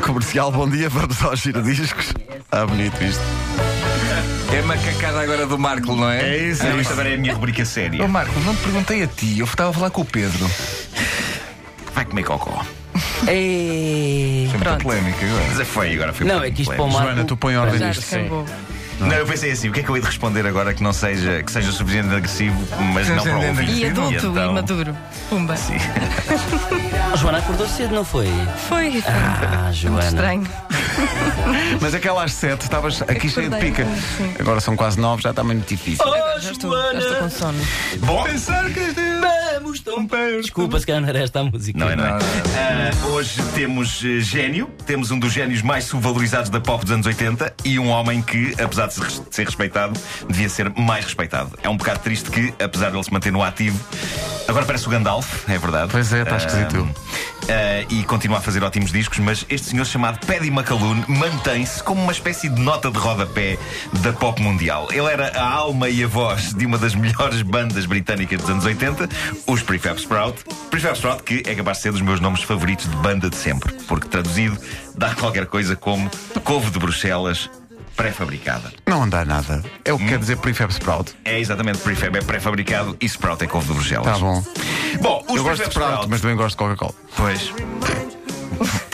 [0.00, 2.12] Comercial, bom dia, vamos aos giradiscos.
[2.50, 3.22] Ah, bonito isto.
[4.52, 6.22] É macacada agora do Marco, não é?
[6.22, 6.80] É isso, isso.
[6.80, 8.08] isto agora é a minha rubrica Ô séria.
[8.08, 10.50] Marco, não te perguntei a ti, eu estava a falar com o Pedro.
[11.94, 12.64] Vai comer cocó.
[13.26, 14.46] Ei.
[14.50, 14.82] Foi muita Pronto.
[14.82, 15.44] polémica agora.
[15.48, 16.12] Mas é feio agora.
[16.12, 16.88] Foi Não, é que isto para o.
[16.90, 17.02] Marco.
[17.08, 18.00] Joana, tu põe ordem nisto.
[18.00, 18.44] descambou.
[19.06, 20.92] Não, eu pensei assim, o que é que eu hei de responder agora que não
[20.92, 22.58] seja, que seja suficientemente agressivo,
[22.92, 23.80] mas não para o Suficientemente ouvinte?
[23.80, 24.96] E adulto então- e maduro.
[25.28, 25.56] Pumba.
[25.56, 25.74] Sim.
[27.12, 28.26] A Joana acordou cedo, não foi?
[28.68, 28.90] Foi.
[29.00, 29.02] foi.
[29.12, 30.04] Ah, Joana.
[30.06, 30.46] Estranho.
[31.80, 33.84] Mas aquela às sete, estavas aqui cheio de pica.
[34.16, 34.34] sim.
[34.38, 36.04] Agora são quase nove, já está muito difícil.
[36.06, 37.58] Oh, Já estou, já estou com sono.
[38.00, 38.24] Bom,
[39.62, 40.42] Vamos tão perto.
[40.42, 41.78] Desculpa, se calhar não era esta a música.
[41.78, 42.10] não é, não é?
[42.10, 42.26] Não, não,
[42.56, 42.90] Ah,
[43.22, 47.54] hoje temos eh, gênio, temos um dos génios mais subvalorizados da pop dos anos 80
[47.64, 48.94] e um homem que, apesar de
[49.30, 49.98] ser respeitado,
[50.28, 51.56] devia ser mais respeitado.
[51.62, 53.78] É um bocado triste que, apesar de ele se manter no ativo,
[54.48, 55.92] agora parece o Gandalf, é verdade.
[55.92, 56.88] Pois é, está esquisito.
[57.48, 62.00] Ah, e continua a fazer ótimos discos, mas este senhor chamado Paddy McAloon mantém-se como
[62.02, 63.58] uma espécie de nota de rodapé
[64.00, 64.88] da pop mundial.
[64.90, 68.64] Ele era a alma e a voz de uma das melhores bandas britânicas dos anos
[68.64, 69.08] 80,
[69.46, 70.44] os Prefab Sprout.
[70.70, 73.72] Prefab Sprout, que é capaz de ser dos meus nomes favoritos de banda de sempre,
[73.86, 74.56] porque traduzido
[74.94, 76.10] dá qualquer coisa como
[76.44, 77.50] couve de Bruxelas
[77.96, 78.72] pré-fabricada.
[78.86, 79.62] Não dá nada.
[79.84, 81.14] É o que quer dizer prefab sprout.
[81.24, 84.06] É exatamente Prefab, é pré-fabricado e Sprout é couve de Bruxelas.
[84.06, 84.42] Tá bom.
[85.00, 86.94] Bom, Eu gosto de sprout, mas também gosto de Coca-Cola.
[87.16, 87.52] Pois.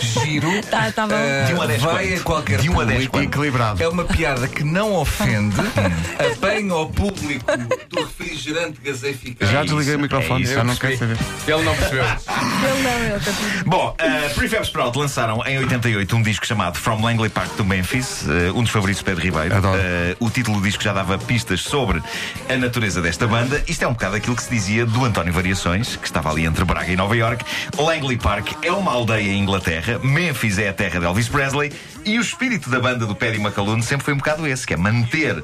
[0.00, 0.50] Giro.
[0.70, 1.14] Tá, tá bom.
[1.14, 2.20] ah, De um a dez vai quanto?
[2.20, 3.18] a qualquer De a público.
[3.20, 3.82] Equilibrado.
[3.82, 5.56] É uma piada que não ofende,
[6.32, 7.44] apanha ao público
[7.88, 9.50] do refrigerante gaseificado.
[9.50, 11.16] Já É desliguei isso, o microfone, é já não Eu quero saber.
[11.46, 12.04] Ele não percebeu.
[12.04, 13.64] Ele não, ele está tudo.
[13.70, 18.22] Bom, uh, Prefab Sprout lançaram em 88 um disco chamado From Langley Park to Memphis,
[18.22, 19.56] uh, um dos favoritos de Pedro Ribeiro.
[19.56, 19.78] Adoro.
[19.78, 22.02] Uh, o título do disco já dava pistas sobre
[22.48, 23.62] a natureza desta banda.
[23.66, 26.64] Isto é um bocado aquilo que se dizia do António Variações, que estava ali entre
[26.64, 27.44] Braga e Nova York.
[27.78, 29.69] Langley Park é uma aldeia em Inglaterra,
[30.02, 31.72] Memphis é a terra de Elvis Presley
[32.04, 34.76] e o espírito da banda do Paddy McAloon sempre foi um bocado esse, que é
[34.76, 35.42] manter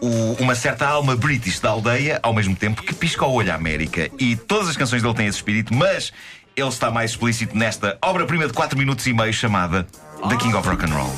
[0.00, 3.54] o- uma certa alma british da aldeia, ao mesmo tempo que pisca o olho à
[3.54, 4.10] América.
[4.18, 6.12] E todas as canções dele têm esse espírito, mas
[6.54, 9.86] ele está mais explícito nesta obra-prima de 4 minutos e meio chamada
[10.28, 11.14] The King of Rock and Roll.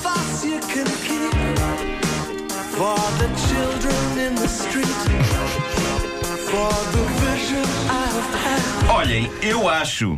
[8.88, 10.16] Olhem, eu acho.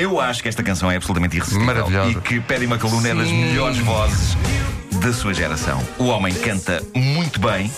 [0.00, 1.66] Eu acho que esta canção é absolutamente irresistível.
[1.66, 2.10] Maravilhosa.
[2.10, 4.34] E que Paddy McAloon é das melhores vozes
[4.92, 5.78] da sua geração.
[5.98, 7.70] O homem canta muito bem.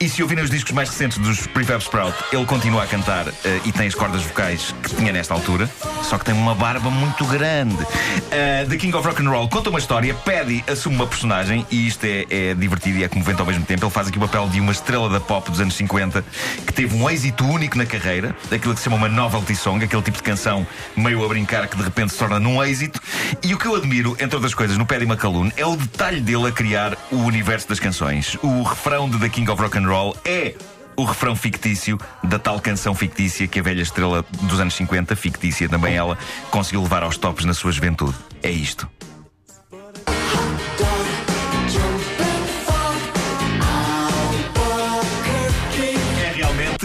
[0.00, 3.60] E se ouvirem os discos mais recentes dos Prefab Sprout, ele continua a cantar eh,
[3.64, 5.68] e tem as cordas vocais que tinha nesta altura,
[6.02, 7.76] só que tem uma barba muito grande.
[8.30, 11.86] Eh, The King of Rock and Roll conta uma história, Paddy assume uma personagem e
[11.86, 13.84] isto é, é divertido e é comovente ao mesmo tempo.
[13.84, 16.24] Ele faz aqui o papel de uma estrela da pop dos anos 50
[16.66, 20.02] que teve um êxito único na carreira, daquilo que se chama uma novelty song, aquele
[20.02, 23.00] tipo de canção meio a brincar que de repente se torna num êxito.
[23.42, 26.48] E o que eu admiro, entre outras coisas, no Paddy McAloon é o detalhe dele
[26.48, 28.36] a criar o universo das canções.
[28.42, 30.54] O refrão de The King of Rock and Roll é
[30.96, 35.68] o refrão fictício da tal canção fictícia que a velha estrela dos anos 50, fictícia
[35.68, 36.18] também ela,
[36.50, 38.16] conseguiu levar aos tops na sua juventude.
[38.42, 38.88] É isto.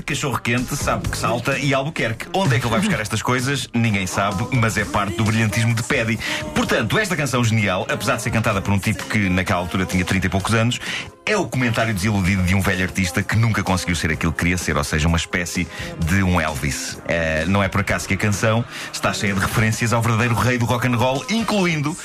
[0.04, 2.28] Cachorro quente, sabe que salta e Albuquerque.
[2.34, 3.70] Onde é que ele vai buscar estas coisas?
[3.74, 6.20] Ninguém sabe, mas é parte do brilhantismo de Paddy.
[6.56, 10.04] Portanto, esta canção genial, apesar de ser cantada por um tipo que naquela altura tinha
[10.04, 10.80] 30 e poucos anos,
[11.26, 14.58] é o comentário desiludido de um velho artista que nunca conseguiu ser aquilo que queria
[14.58, 15.68] ser, ou seja, uma espécie
[16.06, 16.98] de um Elvis.
[17.08, 20.58] Eh, não é por acaso que a canção está cheia de referências ao verdadeiro rei
[20.58, 21.96] do rock and roll, incluindo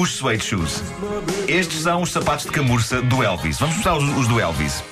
[0.00, 0.82] os suede shoes.
[1.48, 3.58] Estes são os sapatos de camurça do Elvis.
[3.58, 4.82] Vamos mostrar os, os do Elvis.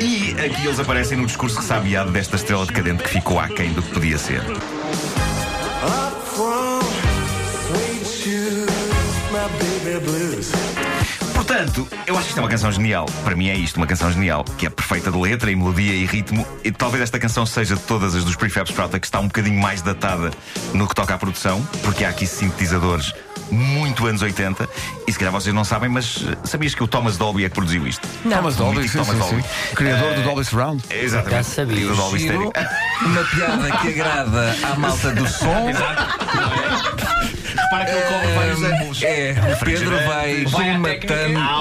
[0.00, 3.92] E aqui eles aparecem no discurso ressabiado desta estrela decadente que ficou aquém do que
[3.92, 4.40] podia ser.
[4.40, 6.80] Up from
[7.66, 8.68] suede shoes,
[9.30, 10.67] my baby blues.
[11.58, 13.04] Portanto, eu acho que isto é uma canção genial.
[13.24, 16.06] Para mim é isto, uma canção genial, que é perfeita de letra e melodia e
[16.06, 16.46] ritmo.
[16.62, 19.26] E talvez esta canção seja de todas as dos Prefab Sprout a que está um
[19.26, 20.30] bocadinho mais datada
[20.72, 23.12] no que toca à produção, porque há aqui sintetizadores
[23.50, 24.68] muito anos 80.
[25.08, 27.56] E se calhar vocês não sabem, mas eh, sabias que o Thomas Dolby é que
[27.56, 28.06] produziu isto?
[28.22, 29.42] Thomas Dolby, sim, Thomas sim, Dolby.
[29.42, 29.74] sim.
[29.74, 30.84] Criador do Dolby Surround.
[30.90, 31.34] Exatamente.
[31.34, 31.76] Já sabia.
[31.76, 32.70] E do Dolby Giro, Stereo.
[33.04, 35.72] uma piada que agrada à malta do som.
[37.70, 39.02] Repara que ele corre vários ângulos.
[39.02, 40.78] É, o Pedro vai Vai à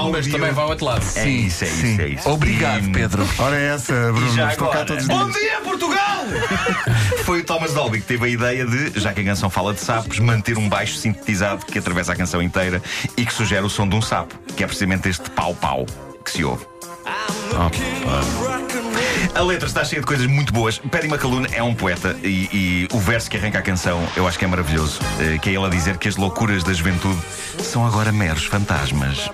[0.09, 1.05] mas também vai ao outro lado.
[1.15, 2.01] É isso, é isso, sim.
[2.01, 2.29] é isso.
[2.29, 3.27] Obrigado, Pedro.
[3.37, 4.33] Ora é essa, Bruno.
[4.33, 5.41] Já Estou cá agora, todos os Bom dias.
[5.41, 6.25] dia, Portugal!
[7.25, 9.81] Foi o Thomas Dolby que teve a ideia de, já que a canção fala de
[9.81, 12.81] sapos, manter um baixo sintetizado que atravessa a canção inteira
[13.17, 15.85] e que sugere o som de um sapo, que é precisamente este pau-pau
[16.23, 16.65] que se ouve.
[17.05, 18.86] I'm the king of rock and roll.
[19.35, 20.77] A letra está cheia de coisas muito boas.
[20.79, 24.37] Paddy McAloon é um poeta e, e o verso que arranca a canção eu acho
[24.37, 24.99] que é maravilhoso.
[25.19, 27.19] eh, Que é ele a dizer que as loucuras da juventude
[27.61, 29.29] são agora meros fantasmas.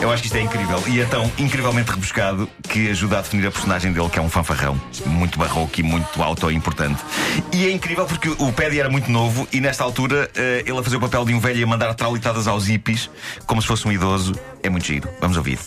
[0.00, 3.46] Eu acho que isto é incrível e é tão incrivelmente rebuscado que ajuda a definir
[3.46, 7.02] a personagem dele, que é um fanfarrão, muito barroco e muito auto-importante.
[7.52, 10.82] E é incrível porque o Paddy era muito novo e nesta altura eh, ele a
[10.82, 13.10] fazer o papel de um velho e a mandar tralitadas aos hippies
[13.44, 14.34] como se fosse um idoso.
[14.62, 15.08] É muito giro.
[15.20, 15.58] Vamos ouvir.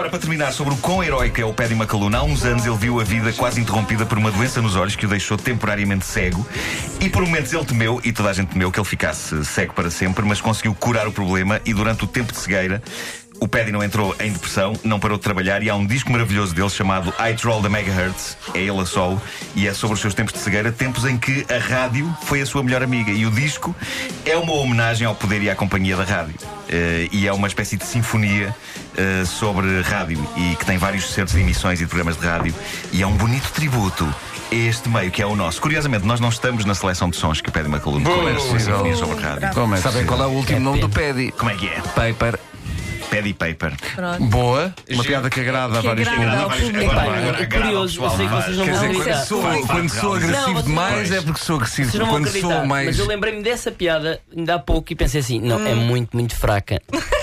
[0.00, 2.76] Agora, para terminar, sobre o quão heróico é o Paddy McAloon, há uns anos ele
[2.76, 6.46] viu a vida quase interrompida por uma doença nos olhos que o deixou temporariamente cego.
[6.98, 9.90] E por momentos ele temeu, e toda a gente temeu, que ele ficasse cego para
[9.90, 12.82] sempre, mas conseguiu curar o problema e durante o tempo de cegueira.
[13.40, 16.54] O Paddy não entrou em depressão, não parou de trabalhar e há um disco maravilhoso
[16.54, 18.36] dele chamado I Troll the Megahertz.
[18.52, 19.20] É ele a solo
[19.56, 22.46] e é sobre os seus tempos de cegueira, tempos em que a rádio foi a
[22.46, 23.10] sua melhor amiga.
[23.10, 23.74] E o disco
[24.26, 26.34] é uma homenagem ao poder e à companhia da rádio.
[26.68, 28.54] Eh, e é uma espécie de sinfonia
[28.94, 32.54] eh, sobre rádio e que tem vários certos de emissões e de programas de rádio.
[32.92, 34.06] E é um bonito tributo
[34.52, 35.62] a este meio que é o nosso.
[35.62, 37.70] Curiosamente, nós não estamos na seleção de sons que o Paddy
[38.38, 39.50] sua sinfonia sobre rádio.
[39.54, 41.32] Como é Sabem qual é o último nome do Paddy?
[41.32, 41.80] Como é que é?
[41.94, 42.38] Paper.
[43.10, 43.72] Paddy Paper.
[44.28, 46.78] Boa, uma piada que agrada a vários agrada ao público.
[46.78, 48.42] Epá, Agora, é agrada ao curioso, eu pessoal, sei que vai.
[48.42, 49.26] vocês não Quer vão dizer, quando acreditar.
[49.26, 50.18] sou, Vai, vai, quando sou vai.
[50.18, 51.90] agressivo Não, vocês- demais é porque sou agressivo.
[51.90, 52.86] Vocês não vão Quando acreditar, sou mais.
[52.86, 56.34] mas eu lembrei-me dessa piada ainda há pouco e pensei assim: não, é muito, muito
[56.36, 56.80] fraca.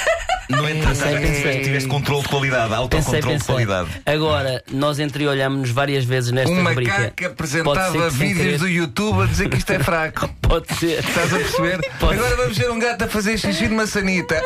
[0.49, 1.61] No entanto, Pensei, pensei.
[1.61, 3.53] tiveste controle de qualidade, Pensei, autocontrole de pensei.
[3.67, 3.89] qualidade.
[4.05, 6.89] Agora, nós entreolhámos-nos várias vezes nesta Um rubrica.
[6.93, 9.73] macaco que Pode apresentava ser que sem vídeos querer- do YouTube a dizer que isto
[9.73, 10.29] é fraco.
[10.47, 10.99] Pode ser.
[10.99, 11.79] Estás a perceber?
[11.99, 14.41] Pode- Agora vamos ver um gato a fazer xixi de maçanita.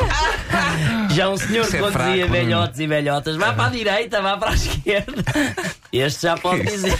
[1.14, 2.32] Já um senhor Isso que é conduzia fraco, Nuno.
[2.32, 5.22] velhotes e velhotas, vá para a direita, vá para a esquerda.
[5.92, 6.98] Este já pode dizer.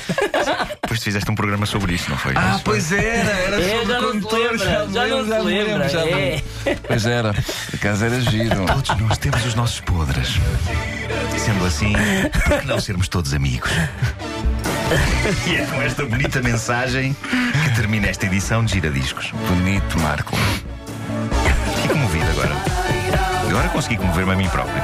[0.83, 2.35] Depois tu fizeste um programa sobre isso, não foi?
[2.37, 4.61] Ah, Isso pois era, era É, sobre já não se condutores.
[4.61, 6.15] lembra, me já não lembro, se me lembro, lembra, já me é.
[6.67, 6.83] lembro.
[6.87, 8.67] Pois era, por acaso era giro.
[8.67, 10.29] Todos nós temos os nossos podres.
[11.39, 11.95] Sendo assim,
[12.45, 13.71] por que não sermos todos amigos?
[15.47, 17.17] E é com esta bonita mensagem
[17.65, 19.33] que termina esta edição de Giradiscos.
[19.49, 20.37] Bonito, Marco.
[21.77, 22.55] Fiquei comovido agora.
[23.49, 24.83] Agora consegui comover-me a mim próprio.